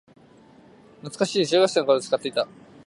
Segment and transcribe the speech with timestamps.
[1.01, 2.47] 懐かしい、中学生の頃に使ってた